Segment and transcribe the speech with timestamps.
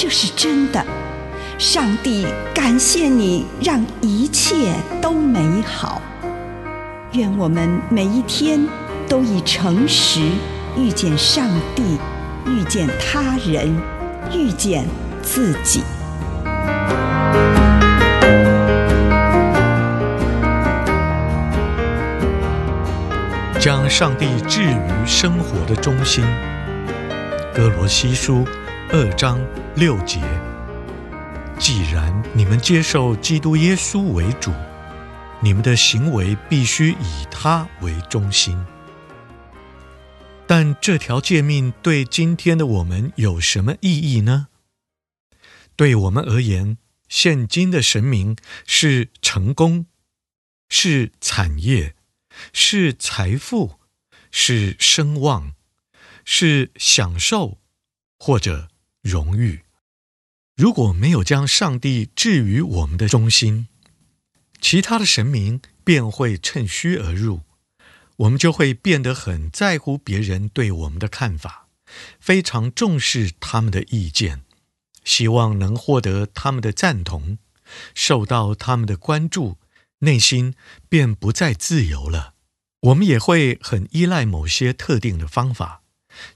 [0.00, 0.80] 这是真的。
[1.58, 6.00] 上帝感谢你，让一切都美好。
[7.14, 8.64] 愿我们每一天
[9.08, 10.20] 都以诚实
[10.76, 11.98] 遇见上帝，
[12.46, 13.76] 遇见他人，
[14.32, 14.86] 遇见
[15.20, 15.82] 自己。
[23.58, 26.24] 将上帝置于生活的中心。
[27.52, 28.46] 歌罗西书
[28.90, 29.38] 二章
[29.76, 30.18] 六节。
[31.58, 34.50] 既然你们接受基督耶稣为主，
[35.42, 38.58] 你们的行为必须以他为中心。
[40.46, 44.48] 但这条诫命对今天的我们有什么意义呢？
[45.76, 46.78] 对我们而言，
[47.10, 49.84] 现今的神明是成功，
[50.70, 51.94] 是产业。
[52.52, 53.80] 是财富，
[54.30, 55.52] 是声望，
[56.24, 57.58] 是享受，
[58.16, 58.68] 或者
[59.02, 59.62] 荣誉。
[60.56, 63.68] 如果没有将上帝置于我们的中心，
[64.60, 67.42] 其他的神明便会趁虚而入，
[68.16, 71.68] 我们就会变得很在乎别人对我们的看法，
[72.18, 74.42] 非常重视他们的意见，
[75.04, 77.38] 希望能获得他们的赞同，
[77.94, 79.58] 受到他们的关注。
[80.00, 80.54] 内心
[80.88, 82.34] 便不再自由了。
[82.82, 85.82] 我们也会很依赖某些特定的方法，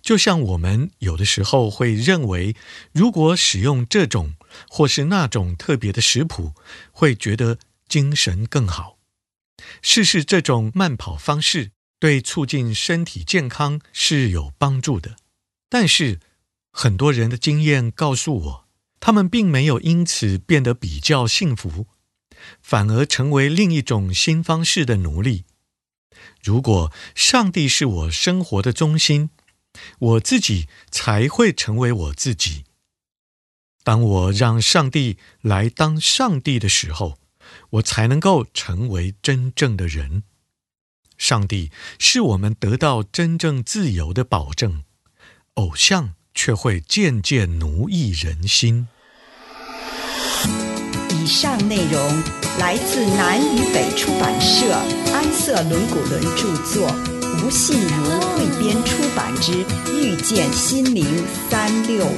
[0.00, 2.54] 就像我们有的时候会认为，
[2.93, 4.34] 如果使用这种
[4.69, 6.53] 或是那种特别的食谱，
[6.91, 8.98] 会觉得精神更好。
[9.81, 15.16] 试试这种慢跑方式，对促进身体健康是有帮助的。
[15.69, 16.20] 但是，
[16.70, 18.69] 很多人的经验告诉我，
[19.00, 21.87] 他们并没有因此变得比较幸福。
[22.60, 25.44] 反而成为另一种新方式的奴隶。
[26.43, 29.31] 如果上帝是我生活的中心，
[29.99, 32.65] 我自己才会成为我自己。
[33.84, 37.19] 当我让上帝来当上帝的时候，
[37.71, 40.22] 我才能够成为真正的人。
[41.19, 44.84] 上帝是我们得到真正自由的保证，
[45.55, 48.88] 偶像却会渐渐奴役人心。
[51.11, 52.22] 以上内容
[52.59, 54.72] 来自南与北出版社
[55.12, 59.53] 安瑟伦古伦著作，吴信如汇编出版之
[59.93, 61.06] 《遇见心灵
[61.48, 62.09] 三六五》。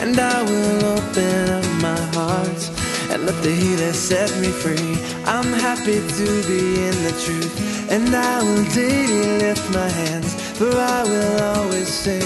[0.00, 0.14] And
[3.16, 4.96] let the healer set me free.
[5.24, 7.90] I'm happy to be in the truth.
[7.90, 10.34] And I will daily lift my hands.
[10.58, 12.22] For I will always sing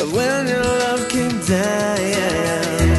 [0.00, 2.95] of when your love came down.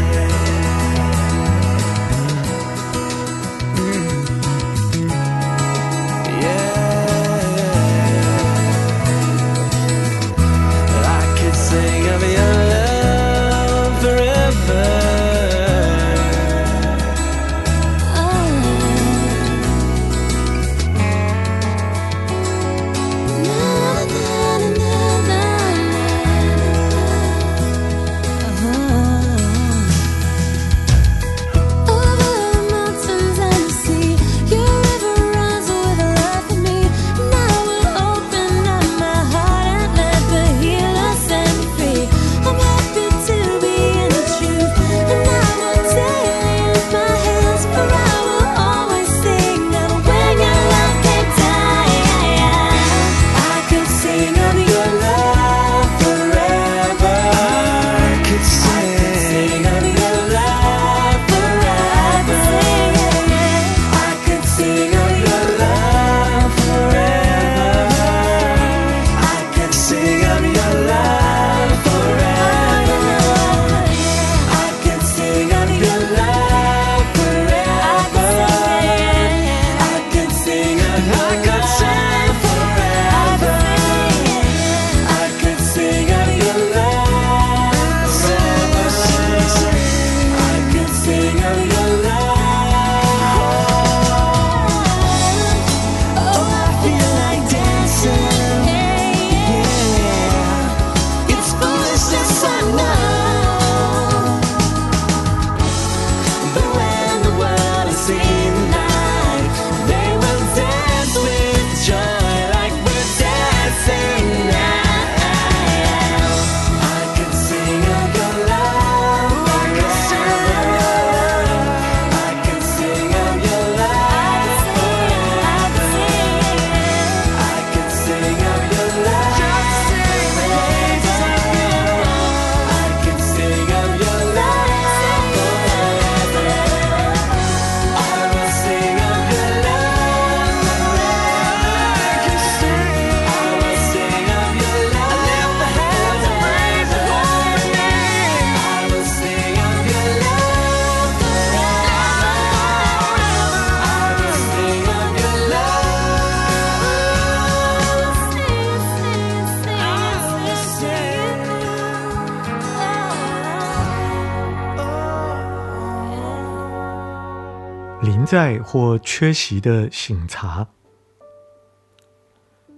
[168.28, 170.68] 在或缺席的醒察。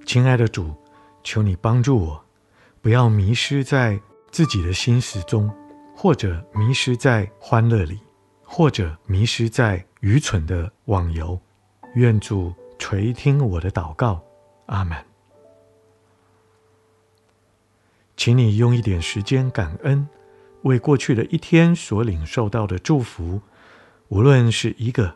[0.05, 0.75] 亲爱的主，
[1.23, 2.23] 求你帮助我，
[2.83, 3.99] 不要迷失在
[4.29, 5.51] 自己的心事中，
[5.95, 7.99] 或者迷失在欢乐里，
[8.43, 11.39] 或者迷失在愚蠢的网游。
[11.95, 14.23] 愿主垂听我的祷告，
[14.67, 14.95] 阿门。
[18.15, 20.07] 请你用一点时间感恩，
[20.61, 23.41] 为过去的一天所领受到的祝福，
[24.09, 25.15] 无论是一个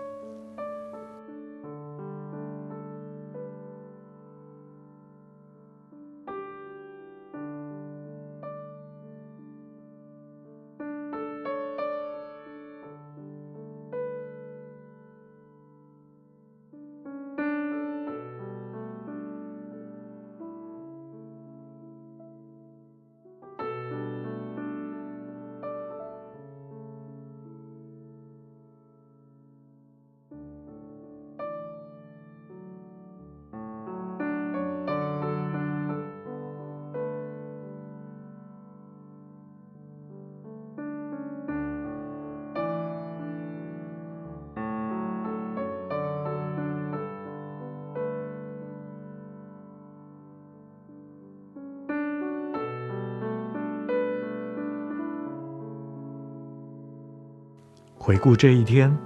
[58.03, 58.97] 回顾这一天，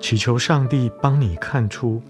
[0.00, 2.02] 祈求上帝帮你看出，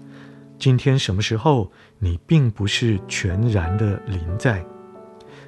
[0.57, 4.65] 今天什么时候你并不是全然的临在，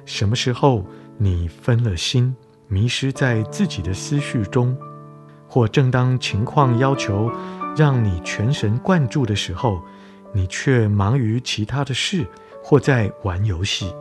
[0.04, 0.86] 什么时候
[1.18, 2.32] 你分了心，
[2.68, 4.78] 迷失在自己的思绪中，
[5.48, 7.32] 或正当情况要求
[7.76, 9.82] 让你全神贯注的时候，
[10.32, 12.24] 你却忙于其他的事，
[12.62, 13.92] 或在玩游戏。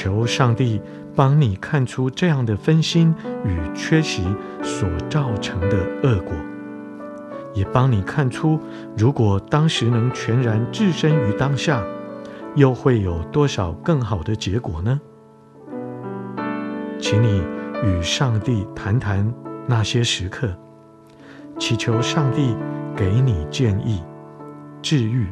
[0.00, 0.80] 求上帝
[1.16, 3.12] 帮你看出这样的分心
[3.44, 4.22] 与缺席
[4.62, 6.32] 所造成的恶果，
[7.52, 8.60] 也帮你看出，
[8.96, 11.82] 如果当时能全然置身于当下，
[12.54, 15.00] 又会有多少更好的结果呢？
[17.00, 17.42] 请你
[17.82, 19.34] 与上帝谈谈
[19.66, 20.48] 那些时刻，
[21.58, 22.54] 祈求上帝
[22.94, 24.00] 给你建议、
[24.80, 25.26] 治愈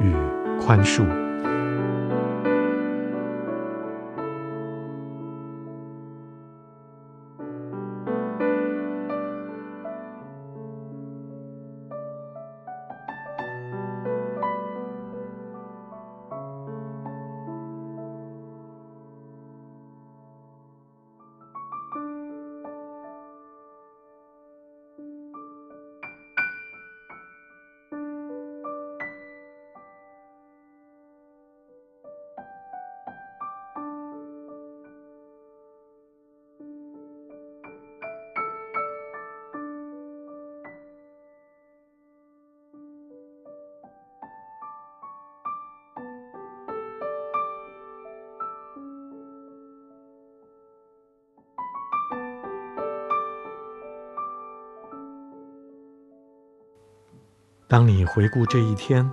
[0.00, 0.12] 与
[0.60, 1.21] 宽恕。
[57.72, 59.10] 当你回顾这一天，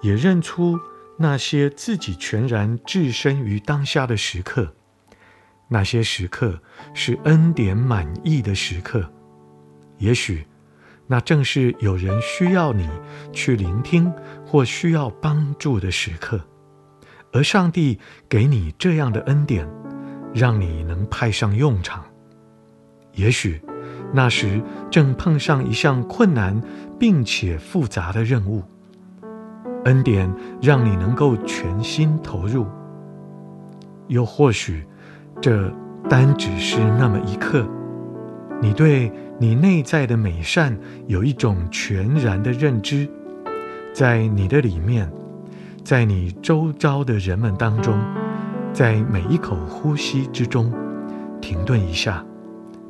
[0.00, 0.80] 也认出
[1.18, 4.72] 那些自己全然置身于当下的时刻，
[5.68, 6.58] 那些时刻
[6.94, 9.12] 是恩典满溢的时刻。
[9.98, 10.46] 也许，
[11.06, 12.88] 那正是有人需要你
[13.30, 14.10] 去聆听
[14.46, 16.40] 或需要帮助的时刻，
[17.30, 19.68] 而上帝给你这样的恩典，
[20.32, 22.02] 让你能派上用场。
[23.12, 23.60] 也许。
[24.12, 26.60] 那时正碰上一项困难
[26.98, 28.62] 并且复杂的任务，
[29.84, 30.32] 恩典
[30.62, 32.66] 让你能够全心投入。
[34.08, 34.86] 又或许，
[35.40, 35.70] 这
[36.08, 37.66] 单只是那么一刻，
[38.62, 43.08] 你对你内在的美善有一种全然的认知，
[43.92, 45.10] 在你的里面，
[45.84, 47.98] 在你周遭的人们当中，
[48.72, 50.72] 在每一口呼吸之中，
[51.40, 52.24] 停顿一下，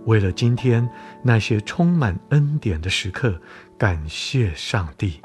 [0.06, 0.88] 为了今天
[1.22, 3.40] 那些充满恩典的时刻，
[3.78, 5.20] 感谢上帝。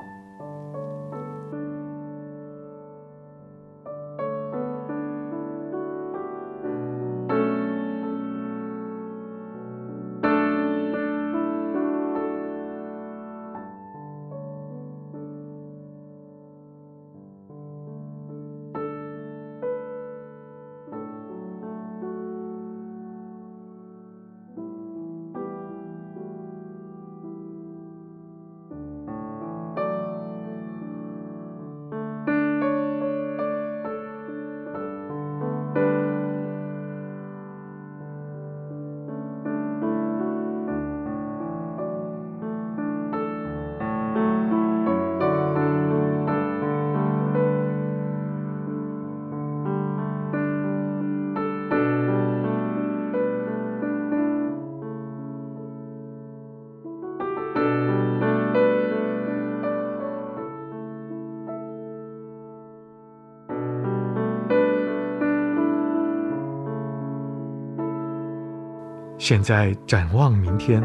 [69.32, 70.84] 现在展望明天，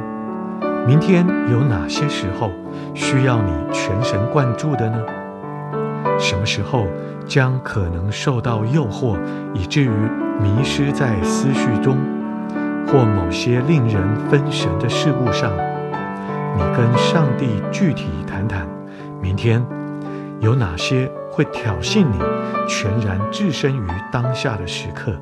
[0.87, 2.49] 明天有哪些时候
[2.95, 4.99] 需要你全神贯注的呢？
[6.17, 6.87] 什么时候
[7.27, 9.19] 将可能受到诱惑，
[9.53, 9.91] 以至于
[10.41, 11.99] 迷失在思绪中，
[12.87, 15.51] 或某些令人分神的事物上？
[16.55, 18.65] 你跟上帝具体谈谈，
[19.21, 19.61] 明天
[20.39, 22.17] 有哪些会挑衅你
[22.69, 25.21] 全然置身于当下的时刻？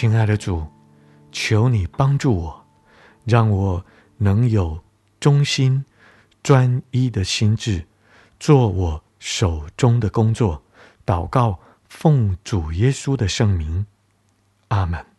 [0.00, 0.66] 亲爱的主，
[1.30, 2.66] 求你帮助我，
[3.26, 3.84] 让我
[4.16, 4.82] 能有
[5.20, 5.84] 忠心、
[6.42, 7.84] 专一的心智，
[8.38, 10.62] 做我手中的工作。
[11.04, 13.84] 祷告，奉主耶稣的圣名，
[14.68, 15.09] 阿门。